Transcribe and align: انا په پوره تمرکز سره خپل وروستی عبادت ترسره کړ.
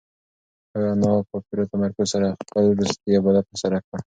انا 0.75 1.11
په 1.29 1.37
پوره 1.45 1.63
تمرکز 1.71 2.07
سره 2.13 2.27
خپل 2.41 2.63
وروستی 2.69 3.15
عبادت 3.19 3.43
ترسره 3.51 3.77
کړ. 3.87 3.97